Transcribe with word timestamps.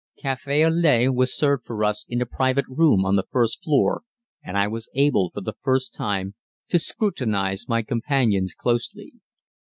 Café 0.17 0.65
au 0.65 0.71
lait 0.73 1.09
was 1.09 1.31
served 1.31 1.63
for 1.63 1.83
us 1.83 2.07
in 2.09 2.23
a 2.23 2.25
private 2.25 2.65
room 2.67 3.05
on 3.05 3.15
the 3.17 3.27
first 3.29 3.63
floor, 3.63 4.01
and 4.43 4.57
I 4.57 4.67
was 4.67 4.89
able, 4.95 5.29
for 5.29 5.41
the 5.41 5.53
first 5.61 5.93
time, 5.93 6.33
to 6.69 6.79
scrutinize 6.79 7.67
my 7.69 7.83
companions 7.83 8.55
closely. 8.55 9.13